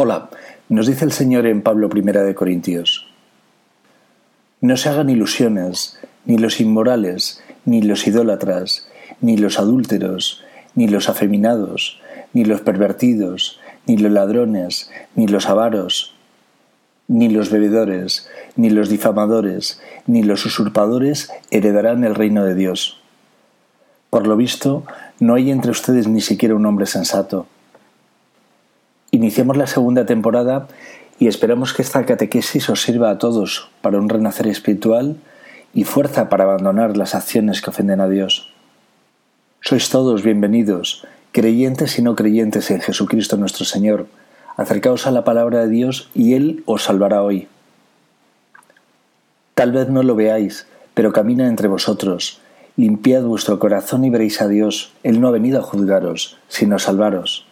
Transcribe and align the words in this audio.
Hola, 0.00 0.30
nos 0.68 0.86
dice 0.86 1.04
el 1.04 1.10
Señor 1.10 1.44
en 1.44 1.60
Pablo 1.60 1.90
I 1.92 2.02
de 2.02 2.34
Corintios. 2.36 3.08
No 4.60 4.76
se 4.76 4.88
hagan 4.88 5.10
ilusiones, 5.10 5.98
ni 6.24 6.38
los 6.38 6.60
inmorales, 6.60 7.42
ni 7.64 7.82
los 7.82 8.06
idólatras, 8.06 8.86
ni 9.20 9.36
los 9.36 9.58
adúlteros, 9.58 10.44
ni 10.76 10.86
los 10.86 11.08
afeminados, 11.08 12.00
ni 12.32 12.44
los 12.44 12.60
pervertidos, 12.60 13.58
ni 13.88 13.96
los 13.96 14.12
ladrones, 14.12 14.88
ni 15.16 15.26
los 15.26 15.48
avaros, 15.48 16.14
ni 17.08 17.28
los 17.28 17.50
bebedores, 17.50 18.28
ni 18.54 18.70
los 18.70 18.90
difamadores, 18.90 19.82
ni 20.06 20.22
los 20.22 20.46
usurpadores 20.46 21.32
heredarán 21.50 22.04
el 22.04 22.14
reino 22.14 22.44
de 22.44 22.54
Dios. 22.54 23.00
Por 24.10 24.28
lo 24.28 24.36
visto, 24.36 24.84
no 25.18 25.34
hay 25.34 25.50
entre 25.50 25.72
ustedes 25.72 26.06
ni 26.06 26.20
siquiera 26.20 26.54
un 26.54 26.66
hombre 26.66 26.86
sensato 26.86 27.48
Iniciamos 29.18 29.56
la 29.56 29.66
segunda 29.66 30.06
temporada 30.06 30.68
y 31.18 31.26
esperamos 31.26 31.74
que 31.74 31.82
esta 31.82 32.06
catequesis 32.06 32.70
os 32.70 32.82
sirva 32.82 33.10
a 33.10 33.18
todos 33.18 33.68
para 33.82 33.98
un 33.98 34.08
renacer 34.08 34.46
espiritual 34.46 35.16
y 35.74 35.82
fuerza 35.82 36.28
para 36.28 36.44
abandonar 36.44 36.96
las 36.96 37.16
acciones 37.16 37.60
que 37.60 37.70
ofenden 37.70 38.00
a 38.00 38.08
Dios. 38.08 38.54
Sois 39.60 39.90
todos 39.90 40.22
bienvenidos, 40.22 41.04
creyentes 41.32 41.98
y 41.98 42.02
no 42.02 42.14
creyentes 42.14 42.70
en 42.70 42.80
Jesucristo 42.80 43.36
nuestro 43.36 43.64
Señor. 43.64 44.06
Acercaos 44.56 45.08
a 45.08 45.10
la 45.10 45.24
palabra 45.24 45.62
de 45.62 45.68
Dios 45.68 46.10
y 46.14 46.34
Él 46.34 46.62
os 46.64 46.84
salvará 46.84 47.24
hoy. 47.24 47.48
Tal 49.54 49.72
vez 49.72 49.88
no 49.88 50.04
lo 50.04 50.14
veáis, 50.14 50.68
pero 50.94 51.12
camina 51.12 51.48
entre 51.48 51.66
vosotros. 51.66 52.38
Limpiad 52.76 53.24
vuestro 53.24 53.58
corazón 53.58 54.04
y 54.04 54.10
veréis 54.10 54.40
a 54.40 54.46
Dios. 54.46 54.92
Él 55.02 55.20
no 55.20 55.26
ha 55.26 55.32
venido 55.32 55.58
a 55.58 55.64
juzgaros, 55.64 56.38
sino 56.46 56.76
a 56.76 56.78
salvaros. 56.78 57.47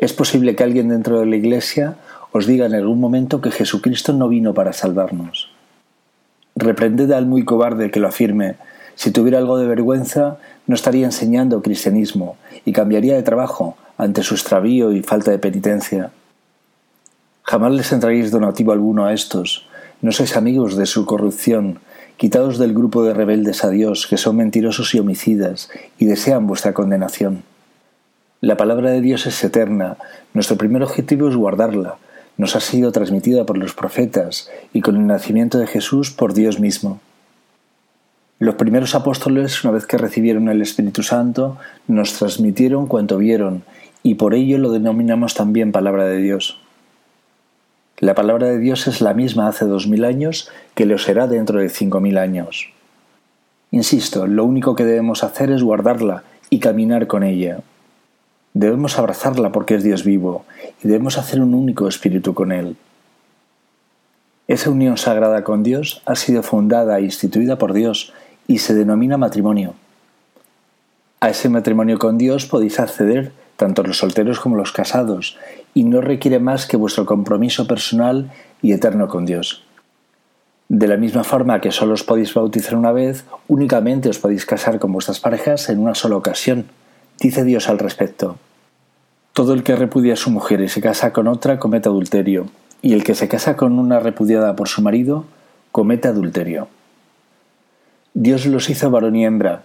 Es 0.00 0.14
posible 0.14 0.56
que 0.56 0.64
alguien 0.64 0.88
dentro 0.88 1.20
de 1.20 1.26
la 1.26 1.36
Iglesia 1.36 1.96
os 2.32 2.46
diga 2.46 2.64
en 2.64 2.74
algún 2.74 3.00
momento 3.00 3.42
que 3.42 3.50
Jesucristo 3.50 4.14
no 4.14 4.30
vino 4.30 4.54
para 4.54 4.72
salvarnos. 4.72 5.50
Reprended 6.56 7.12
al 7.12 7.26
muy 7.26 7.44
cobarde 7.44 7.90
que 7.90 8.00
lo 8.00 8.08
afirme. 8.08 8.56
Si 8.94 9.10
tuviera 9.10 9.36
algo 9.36 9.58
de 9.58 9.66
vergüenza, 9.66 10.38
no 10.66 10.74
estaría 10.74 11.04
enseñando 11.04 11.60
cristianismo 11.60 12.36
y 12.64 12.72
cambiaría 12.72 13.14
de 13.14 13.22
trabajo 13.22 13.76
ante 13.98 14.22
su 14.22 14.34
extravío 14.34 14.90
y 14.92 15.02
falta 15.02 15.32
de 15.32 15.38
penitencia. 15.38 16.12
Jamás 17.42 17.72
les 17.72 17.92
entraréis 17.92 18.30
donativo 18.30 18.72
alguno 18.72 19.04
a 19.04 19.12
estos. 19.12 19.68
No 20.00 20.12
sois 20.12 20.34
amigos 20.34 20.76
de 20.76 20.86
su 20.86 21.04
corrupción. 21.04 21.80
Quitados 22.16 22.56
del 22.56 22.72
grupo 22.72 23.04
de 23.04 23.12
rebeldes 23.12 23.64
a 23.64 23.68
Dios, 23.68 24.06
que 24.06 24.16
son 24.16 24.36
mentirosos 24.36 24.94
y 24.94 24.98
homicidas, 24.98 25.68
y 25.98 26.06
desean 26.06 26.46
vuestra 26.46 26.72
condenación. 26.72 27.49
La 28.42 28.56
palabra 28.56 28.90
de 28.90 29.02
Dios 29.02 29.26
es 29.26 29.44
eterna. 29.44 29.98
Nuestro 30.32 30.56
primer 30.56 30.82
objetivo 30.82 31.28
es 31.28 31.36
guardarla. 31.36 31.98
Nos 32.38 32.56
ha 32.56 32.60
sido 32.60 32.90
transmitida 32.90 33.44
por 33.44 33.58
los 33.58 33.74
profetas 33.74 34.48
y 34.72 34.80
con 34.80 34.96
el 34.96 35.06
nacimiento 35.06 35.58
de 35.58 35.66
Jesús 35.66 36.10
por 36.10 36.32
Dios 36.32 36.58
mismo. 36.58 37.00
Los 38.38 38.54
primeros 38.54 38.94
apóstoles, 38.94 39.62
una 39.62 39.74
vez 39.74 39.84
que 39.84 39.98
recibieron 39.98 40.48
el 40.48 40.62
Espíritu 40.62 41.02
Santo, 41.02 41.58
nos 41.86 42.14
transmitieron 42.14 42.86
cuanto 42.86 43.18
vieron, 43.18 43.62
y 44.02 44.14
por 44.14 44.32
ello 44.32 44.56
lo 44.56 44.70
denominamos 44.70 45.34
también 45.34 45.70
palabra 45.70 46.06
de 46.06 46.16
Dios. 46.16 46.58
La 47.98 48.14
palabra 48.14 48.46
de 48.46 48.58
Dios 48.58 48.86
es 48.86 49.02
la 49.02 49.12
misma 49.12 49.48
hace 49.48 49.66
dos 49.66 49.86
mil 49.86 50.06
años 50.06 50.48
que 50.74 50.86
lo 50.86 50.96
será 50.96 51.26
dentro 51.26 51.60
de 51.60 51.68
cinco 51.68 52.00
mil 52.00 52.16
años. 52.16 52.70
Insisto, 53.70 54.26
lo 54.26 54.46
único 54.46 54.74
que 54.74 54.86
debemos 54.86 55.24
hacer 55.24 55.50
es 55.50 55.62
guardarla 55.62 56.22
y 56.48 56.58
caminar 56.60 57.06
con 57.06 57.22
ella. 57.22 57.60
Debemos 58.52 58.98
abrazarla 58.98 59.52
porque 59.52 59.76
es 59.76 59.84
Dios 59.84 60.04
vivo 60.04 60.44
y 60.82 60.88
debemos 60.88 61.18
hacer 61.18 61.40
un 61.40 61.54
único 61.54 61.86
espíritu 61.86 62.34
con 62.34 62.50
Él. 62.50 62.76
Esa 64.48 64.70
unión 64.70 64.96
sagrada 64.96 65.44
con 65.44 65.62
Dios 65.62 66.02
ha 66.04 66.16
sido 66.16 66.42
fundada 66.42 66.98
e 66.98 67.02
instituida 67.02 67.58
por 67.58 67.72
Dios 67.72 68.12
y 68.48 68.58
se 68.58 68.74
denomina 68.74 69.16
matrimonio. 69.16 69.74
A 71.20 71.30
ese 71.30 71.48
matrimonio 71.48 71.98
con 71.98 72.18
Dios 72.18 72.46
podéis 72.46 72.80
acceder 72.80 73.30
tanto 73.56 73.84
los 73.84 73.98
solteros 73.98 74.40
como 74.40 74.56
los 74.56 74.72
casados 74.72 75.38
y 75.72 75.84
no 75.84 76.00
requiere 76.00 76.40
más 76.40 76.66
que 76.66 76.76
vuestro 76.76 77.06
compromiso 77.06 77.68
personal 77.68 78.32
y 78.62 78.72
eterno 78.72 79.06
con 79.06 79.26
Dios. 79.26 79.62
De 80.68 80.88
la 80.88 80.96
misma 80.96 81.22
forma 81.22 81.60
que 81.60 81.70
solo 81.70 81.94
os 81.94 82.02
podéis 82.02 82.34
bautizar 82.34 82.74
una 82.74 82.90
vez, 82.90 83.24
únicamente 83.46 84.08
os 84.08 84.18
podéis 84.18 84.44
casar 84.46 84.80
con 84.80 84.92
vuestras 84.92 85.20
parejas 85.20 85.68
en 85.68 85.78
una 85.78 85.94
sola 85.94 86.16
ocasión 86.16 86.66
Dice 87.20 87.44
Dios 87.44 87.68
al 87.68 87.78
respecto. 87.78 88.38
Todo 89.40 89.54
el 89.54 89.62
que 89.62 89.74
repudia 89.74 90.12
a 90.12 90.16
su 90.16 90.28
mujer 90.28 90.60
y 90.60 90.68
se 90.68 90.82
casa 90.82 91.14
con 91.14 91.26
otra 91.26 91.58
comete 91.58 91.88
adulterio, 91.88 92.48
y 92.82 92.92
el 92.92 93.02
que 93.04 93.14
se 93.14 93.26
casa 93.26 93.56
con 93.56 93.78
una 93.78 93.98
repudiada 93.98 94.54
por 94.54 94.68
su 94.68 94.82
marido 94.82 95.24
comete 95.72 96.08
adulterio. 96.08 96.68
Dios 98.12 98.44
los 98.44 98.68
hizo 98.68 98.90
varón 98.90 99.16
y 99.16 99.24
hembra, 99.24 99.62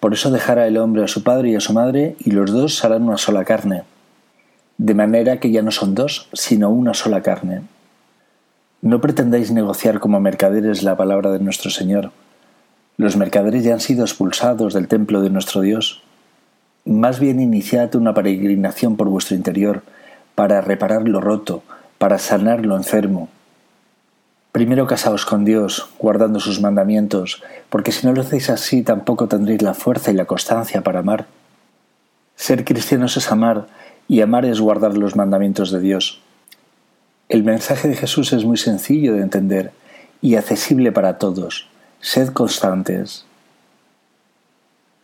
por 0.00 0.14
eso 0.14 0.30
dejará 0.30 0.66
el 0.66 0.78
hombre 0.78 1.04
a 1.04 1.08
su 1.08 1.24
padre 1.24 1.50
y 1.50 1.56
a 1.56 1.60
su 1.60 1.74
madre, 1.74 2.16
y 2.20 2.30
los 2.30 2.50
dos 2.50 2.82
harán 2.86 3.02
una 3.02 3.18
sola 3.18 3.44
carne. 3.44 3.82
De 4.78 4.94
manera 4.94 5.40
que 5.40 5.50
ya 5.50 5.60
no 5.60 5.72
son 5.72 5.94
dos, 5.94 6.30
sino 6.32 6.70
una 6.70 6.94
sola 6.94 7.20
carne. 7.20 7.64
No 8.80 9.02
pretendáis 9.02 9.50
negociar 9.50 10.00
como 10.00 10.20
mercaderes 10.20 10.82
la 10.82 10.96
palabra 10.96 11.30
de 11.32 11.40
nuestro 11.40 11.70
Señor. 11.70 12.12
Los 12.96 13.18
mercaderes 13.18 13.62
ya 13.62 13.74
han 13.74 13.80
sido 13.80 14.06
expulsados 14.06 14.72
del 14.72 14.88
templo 14.88 15.20
de 15.20 15.28
nuestro 15.28 15.60
Dios 15.60 16.02
más 16.88 17.20
bien 17.20 17.40
iniciad 17.40 17.94
una 17.94 18.14
peregrinación 18.14 18.96
por 18.96 19.08
vuestro 19.08 19.36
interior, 19.36 19.82
para 20.34 20.60
reparar 20.60 21.08
lo 21.08 21.20
roto, 21.20 21.62
para 21.98 22.18
sanar 22.18 22.64
lo 22.64 22.76
enfermo. 22.76 23.28
Primero 24.52 24.86
casaos 24.86 25.26
con 25.26 25.44
Dios, 25.44 25.90
guardando 25.98 26.40
sus 26.40 26.60
mandamientos, 26.60 27.42
porque 27.68 27.92
si 27.92 28.06
no 28.06 28.12
lo 28.12 28.22
hacéis 28.22 28.50
así 28.50 28.82
tampoco 28.82 29.28
tendréis 29.28 29.62
la 29.62 29.74
fuerza 29.74 30.10
y 30.10 30.14
la 30.14 30.24
constancia 30.24 30.82
para 30.82 31.00
amar. 31.00 31.26
Ser 32.34 32.64
cristianos 32.64 33.16
es 33.16 33.30
amar, 33.30 33.66
y 34.08 34.22
amar 34.22 34.46
es 34.46 34.60
guardar 34.60 34.96
los 34.96 35.16
mandamientos 35.16 35.70
de 35.70 35.80
Dios. 35.80 36.22
El 37.28 37.44
mensaje 37.44 37.88
de 37.88 37.96
Jesús 37.96 38.32
es 38.32 38.44
muy 38.44 38.56
sencillo 38.56 39.14
de 39.14 39.20
entender 39.20 39.72
y 40.22 40.36
accesible 40.36 40.92
para 40.92 41.18
todos. 41.18 41.68
Sed 42.00 42.28
constantes. 42.28 43.27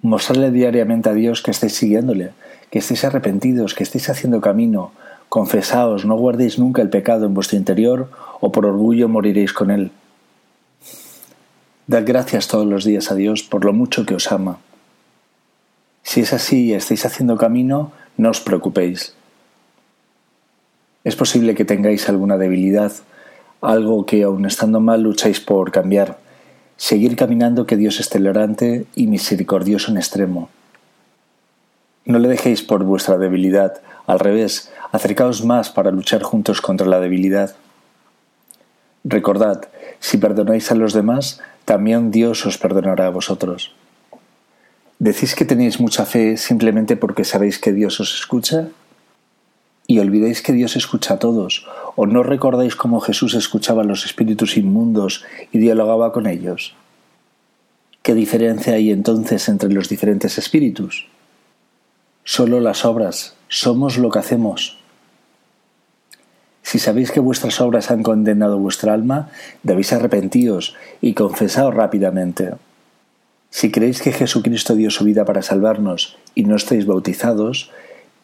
Mostrarle 0.04 0.50
diariamente 0.50 1.09
a 1.09 1.15
Dios 1.15 1.41
que 1.41 1.50
estéis 1.50 1.76
siguiéndole, 1.76 2.32
que 2.69 2.81
estéis 2.81 3.04
arrepentidos, 3.04 3.72
que 3.72 3.84
estéis 3.84 4.10
haciendo 4.10 4.42
camino. 4.42 4.92
Confesaos, 5.31 6.04
no 6.04 6.15
guardéis 6.15 6.59
nunca 6.59 6.82
el 6.82 6.91
pecado 6.91 7.25
en 7.25 7.32
vuestro 7.32 7.56
interior, 7.56 8.10
o 8.43 8.53
por 8.53 8.66
orgullo 8.66 9.09
moriréis 9.09 9.54
con 9.54 9.70
él. 9.70 9.93
Dad 11.87 12.03
gracias 12.04 12.48
todos 12.48 12.66
los 12.66 12.84
días 12.84 13.10
a 13.10 13.14
Dios 13.14 13.43
por 13.43 13.64
lo 13.64 13.72
mucho 13.72 14.04
que 14.04 14.14
os 14.14 14.31
ama. 14.31 14.59
Si 16.03 16.20
es 16.20 16.34
así 16.34 16.66
y 16.66 16.75
estáis 16.75 17.06
haciendo 17.06 17.38
camino, 17.38 17.93
no 18.19 18.28
os 18.28 18.43
preocupéis. 18.43 19.14
Es 21.03 21.16
posible 21.16 21.54
que 21.54 21.64
tengáis 21.64 22.10
alguna 22.10 22.37
debilidad, 22.37 22.93
algo 23.62 24.04
que 24.04 24.25
aun 24.25 24.44
estando 24.44 24.81
mal 24.81 25.00
lucháis 25.00 25.41
por 25.41 25.72
cambiar. 25.72 26.19
Seguir 26.84 27.16
caminando 27.16 27.64
que 27.64 27.78
Dios 27.78 27.98
es 27.98 28.10
tolerante 28.10 28.84
y 28.94 29.06
misericordioso 29.06 29.90
en 29.90 29.96
extremo. 29.96 30.50
No 32.04 32.18
le 32.18 32.28
dejéis 32.28 32.60
por 32.60 32.84
vuestra 32.84 33.16
debilidad, 33.16 33.80
al 34.06 34.18
revés, 34.18 34.70
acercaos 34.92 35.46
más 35.46 35.70
para 35.70 35.90
luchar 35.90 36.22
juntos 36.22 36.60
contra 36.60 36.86
la 36.86 37.00
debilidad. 37.00 37.56
Recordad, 39.02 39.66
si 39.98 40.18
perdonáis 40.18 40.70
a 40.72 40.74
los 40.74 40.92
demás, 40.92 41.40
también 41.64 42.10
Dios 42.10 42.44
os 42.44 42.58
perdonará 42.58 43.06
a 43.06 43.16
vosotros. 43.16 43.74
¿Decís 44.98 45.34
que 45.34 45.46
tenéis 45.46 45.80
mucha 45.80 46.04
fe 46.04 46.36
simplemente 46.36 46.96
porque 46.96 47.24
sabéis 47.24 47.58
que 47.58 47.72
Dios 47.72 47.98
os 47.98 48.14
escucha? 48.14 48.68
Y 49.94 50.00
olvidéis 50.00 50.43
que 50.43 50.53
Dios 50.53 50.75
escucha 50.75 51.14
a 51.14 51.19
todos, 51.20 51.69
o 51.94 52.06
no 52.06 52.25
recordáis 52.25 52.75
cómo 52.75 52.99
Jesús 52.99 53.35
escuchaba 53.35 53.82
a 53.82 53.87
los 53.87 54.05
espíritus 54.05 54.56
inmundos 54.56 55.25
y 55.52 55.58
dialogaba 55.58 56.12
con 56.12 56.26
ellos. 56.26 56.75
¿Qué 58.02 58.12
diferencia 58.12 58.75
hay 58.75 58.91
entonces 58.91 59.49
entre 59.49 59.73
los 59.73 59.88
diferentes 59.88 60.37
espíritus? 60.37 61.06
Solo 62.25 62.58
las 62.58 62.85
obras, 62.85 63.37
somos 63.46 63.96
lo 63.96 64.11
que 64.11 64.19
hacemos. 64.19 64.79
Si 66.62 66.81
sabéis 66.81 67.12
que 67.12 67.20
vuestras 67.20 67.61
obras 67.61 67.93
han 67.93 68.02
condenado 68.02 68.58
vuestra 68.58 68.94
alma, 68.94 69.31
debéis 69.62 69.93
arrepentíos 69.93 70.75
y 71.00 71.14
confesaos 71.14 71.73
rápidamente. 71.73 72.55
Si 73.50 73.70
creéis 73.70 74.02
que 74.02 74.11
Jesucristo 74.11 74.75
dio 74.75 74.90
su 74.90 75.05
vida 75.05 75.25
para 75.25 75.43
salvarnos 75.43 76.17
y 76.35 76.43
no 76.43 76.56
estáis 76.56 76.85
bautizados, 76.85 77.70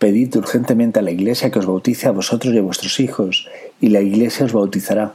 Pedid 0.00 0.34
urgentemente 0.34 0.98
a 0.98 1.02
la 1.02 1.10
Iglesia 1.10 1.50
que 1.50 1.58
os 1.58 1.66
bautice 1.66 2.08
a 2.08 2.10
vosotros 2.10 2.54
y 2.54 2.58
a 2.58 2.62
vuestros 2.62 3.00
hijos, 3.00 3.46
y 3.82 3.90
la 3.90 4.00
Iglesia 4.00 4.46
os 4.46 4.54
bautizará. 4.54 5.12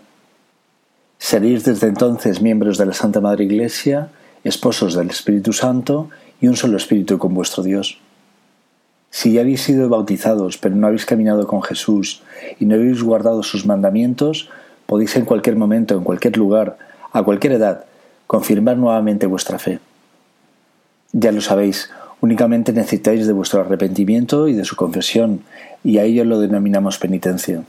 Seréis 1.18 1.64
desde 1.64 1.88
entonces 1.88 2.40
miembros 2.40 2.78
de 2.78 2.86
la 2.86 2.94
Santa 2.94 3.20
Madre 3.20 3.46
Iglesia, 3.46 4.10
esposos 4.44 4.94
del 4.94 5.10
Espíritu 5.10 5.54
Santo 5.54 6.12
y 6.40 6.46
un 6.46 6.56
solo 6.56 6.78
Espíritu 6.78 7.18
con 7.18 7.34
vuestro 7.34 7.64
Dios. 7.64 7.98
Si 9.10 9.34
ya 9.34 9.42
habéis 9.42 9.64
sido 9.64 9.90
bautizados, 9.90 10.60
pero 10.60 10.76
no 10.76 10.86
habéis 10.86 11.08
caminado 11.08 11.48
con 11.48 11.64
Jesús 11.64 12.22
y 12.60 12.66
no 12.66 12.76
habéis 12.76 13.02
guardado 13.02 13.42
sus 13.42 13.66
mandamientos, 13.66 14.52
podéis 14.86 15.16
en 15.16 15.26
cualquier 15.26 15.56
momento, 15.56 15.98
en 15.98 16.04
cualquier 16.04 16.38
lugar, 16.38 16.78
a 17.12 17.24
cualquier 17.24 17.54
edad, 17.54 17.86
confirmar 18.28 18.78
nuevamente 18.78 19.26
vuestra 19.26 19.58
fe. 19.58 19.80
Ya 21.12 21.32
lo 21.32 21.42
sabéis, 21.42 21.90
únicamente 22.22 22.74
necesitáis 22.74 23.28
de 23.28 23.34
vuestro 23.34 23.62
arrepentimiento 23.62 24.48
y 24.48 24.54
de 24.54 24.66
su 24.66 24.76
confesión, 24.76 25.42
y 25.84 25.98
a 25.98 26.04
ello 26.04 26.26
lo 26.26 26.40
denominamos 26.40 26.98
penitencia. 26.98 27.64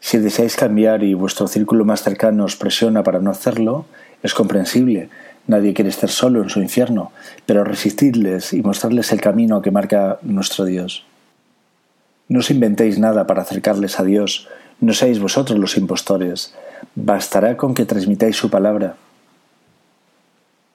Si 0.00 0.18
deseáis 0.18 0.56
cambiar 0.56 1.02
y 1.02 1.14
vuestro 1.14 1.48
círculo 1.48 1.84
más 1.84 2.02
cercano 2.02 2.44
os 2.44 2.56
presiona 2.56 3.02
para 3.02 3.18
no 3.18 3.30
hacerlo, 3.30 3.86
es 4.22 4.34
comprensible. 4.34 5.08
Nadie 5.46 5.74
quiere 5.74 5.90
estar 5.90 6.10
solo 6.10 6.42
en 6.42 6.50
su 6.50 6.60
infierno, 6.60 7.10
pero 7.46 7.64
resistidles 7.64 8.52
y 8.52 8.62
mostrarles 8.62 9.12
el 9.12 9.20
camino 9.20 9.62
que 9.62 9.70
marca 9.70 10.18
nuestro 10.22 10.64
Dios. 10.64 11.04
No 12.28 12.40
os 12.40 12.50
inventéis 12.50 12.98
nada 12.98 13.26
para 13.26 13.42
acercarles 13.42 13.98
a 13.98 14.04
Dios, 14.04 14.48
no 14.80 14.92
seáis 14.92 15.18
vosotros 15.18 15.58
los 15.58 15.76
impostores, 15.76 16.54
bastará 16.94 17.56
con 17.56 17.74
que 17.74 17.86
transmitáis 17.86 18.36
su 18.36 18.50
palabra. 18.50 18.96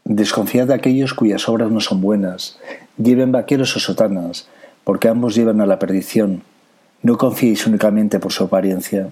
Desconfiad 0.06 0.68
de 0.68 0.74
aquellos 0.74 1.14
cuyas 1.14 1.48
obras 1.48 1.72
no 1.72 1.80
son 1.80 2.02
buenas, 2.02 2.60
lleven 2.98 3.32
vaqueros 3.32 3.76
o 3.78 3.80
sotanas, 3.80 4.48
porque 4.84 5.08
ambos 5.08 5.34
llevan 5.34 5.62
a 5.62 5.66
la 5.66 5.80
perdición. 5.80 6.44
No 7.02 7.18
confiéis 7.18 7.66
únicamente 7.68 8.20
por 8.20 8.34
su 8.34 8.44
apariencia. 8.44 9.10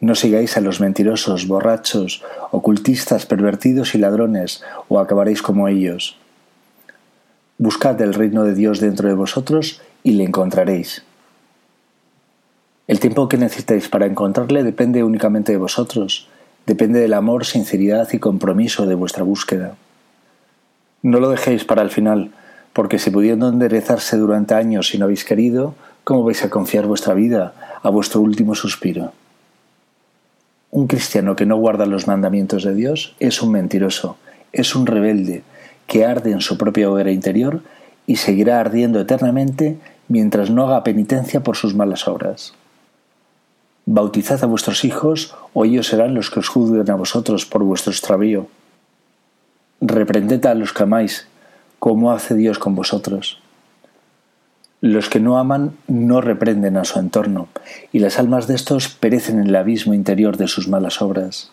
No 0.00 0.14
sigáis 0.14 0.56
a 0.56 0.62
los 0.62 0.80
mentirosos, 0.80 1.46
borrachos, 1.46 2.22
ocultistas, 2.50 3.26
pervertidos 3.26 3.94
y 3.94 3.98
ladrones, 3.98 4.62
o 4.88 4.98
acabaréis 4.98 5.42
como 5.42 5.68
ellos. 5.68 6.16
Buscad 7.58 8.00
el 8.00 8.14
reino 8.14 8.44
de 8.44 8.54
Dios 8.54 8.80
dentro 8.80 9.08
de 9.08 9.14
vosotros 9.14 9.82
y 10.02 10.12
le 10.12 10.24
encontraréis. 10.24 11.04
El 12.86 13.00
tiempo 13.00 13.28
que 13.28 13.38
necesitáis 13.38 13.88
para 13.88 14.06
encontrarle 14.06 14.62
depende 14.62 15.04
únicamente 15.04 15.52
de 15.52 15.58
vosotros, 15.58 16.28
depende 16.66 17.00
del 17.00 17.14
amor, 17.14 17.44
sinceridad 17.44 18.08
y 18.12 18.18
compromiso 18.18 18.86
de 18.86 18.94
vuestra 18.94 19.22
búsqueda. 19.22 19.76
No 21.02 21.20
lo 21.20 21.28
dejéis 21.30 21.64
para 21.64 21.82
el 21.82 21.90
final, 21.90 22.30
porque 22.72 22.98
si 22.98 23.10
pudiendo 23.10 23.48
enderezarse 23.48 24.16
durante 24.16 24.54
años 24.54 24.94
y 24.94 24.98
no 24.98 25.04
habéis 25.04 25.24
querido, 25.24 25.74
¿cómo 26.02 26.24
vais 26.24 26.42
a 26.44 26.50
confiar 26.50 26.86
vuestra 26.86 27.14
vida 27.14 27.54
a 27.82 27.90
vuestro 27.90 28.20
último 28.20 28.54
suspiro? 28.54 29.12
Un 30.70 30.88
cristiano 30.88 31.36
que 31.36 31.46
no 31.46 31.56
guarda 31.56 31.86
los 31.86 32.08
mandamientos 32.08 32.64
de 32.64 32.74
Dios 32.74 33.14
es 33.20 33.42
un 33.42 33.52
mentiroso, 33.52 34.16
es 34.52 34.74
un 34.74 34.86
rebelde, 34.86 35.44
que 35.86 36.04
arde 36.04 36.32
en 36.32 36.40
su 36.40 36.58
propia 36.58 36.90
hoguera 36.90 37.12
interior 37.12 37.62
y 38.06 38.16
seguirá 38.16 38.58
ardiendo 38.58 39.00
eternamente 39.00 39.78
mientras 40.08 40.50
no 40.50 40.66
haga 40.66 40.82
penitencia 40.82 41.42
por 41.42 41.56
sus 41.56 41.74
malas 41.74 42.08
obras. 42.08 42.54
Bautizad 43.86 44.42
a 44.42 44.46
vuestros 44.46 44.84
hijos, 44.84 45.34
o 45.52 45.64
ellos 45.64 45.88
serán 45.88 46.14
los 46.14 46.30
que 46.30 46.40
os 46.40 46.48
juzguen 46.48 46.90
a 46.90 46.94
vosotros 46.94 47.44
por 47.44 47.62
vuestro 47.62 47.92
extravío. 47.92 48.48
Reprended 49.80 50.44
a 50.46 50.54
los 50.54 50.72
que 50.72 50.84
amáis, 50.84 51.28
como 51.78 52.12
hace 52.12 52.34
Dios 52.34 52.58
con 52.58 52.74
vosotros. 52.74 53.40
Los 54.80 55.10
que 55.10 55.20
no 55.20 55.38
aman 55.38 55.76
no 55.86 56.22
reprenden 56.22 56.78
a 56.78 56.84
su 56.84 56.98
entorno, 56.98 57.48
y 57.92 57.98
las 57.98 58.18
almas 58.18 58.46
de 58.46 58.54
estos 58.54 58.88
perecen 58.88 59.38
en 59.38 59.48
el 59.48 59.56
abismo 59.56 59.92
interior 59.92 60.38
de 60.38 60.48
sus 60.48 60.66
malas 60.66 61.02
obras. 61.02 61.50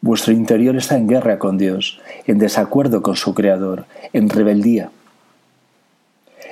Vuestro 0.00 0.32
interior 0.32 0.74
está 0.74 0.96
en 0.96 1.06
guerra 1.06 1.38
con 1.38 1.58
Dios, 1.58 2.00
en 2.26 2.38
desacuerdo 2.38 3.02
con 3.02 3.14
su 3.14 3.34
Creador, 3.34 3.84
en 4.12 4.28
rebeldía. 4.28 4.90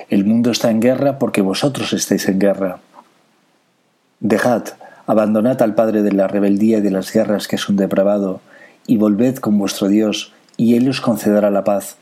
El 0.09 0.23
mundo 0.23 0.51
está 0.51 0.71
en 0.71 0.79
guerra 0.79 1.19
porque 1.19 1.41
vosotros 1.41 1.91
estáis 1.91 2.29
en 2.29 2.39
guerra. 2.39 2.79
Dejad, 4.23 4.65
abandonad 5.07 5.59
al 5.63 5.73
Padre 5.73 6.03
de 6.03 6.11
la 6.11 6.27
rebeldía 6.27 6.77
y 6.77 6.81
de 6.81 6.91
las 6.91 7.11
guerras 7.11 7.47
que 7.47 7.55
es 7.55 7.67
un 7.67 7.75
depravado, 7.75 8.39
y 8.85 8.97
volved 8.97 9.37
con 9.37 9.57
vuestro 9.57 9.87
Dios, 9.87 10.31
y 10.57 10.75
Él 10.75 10.87
os 10.87 11.01
concederá 11.01 11.49
la 11.49 11.63
paz, 11.63 11.97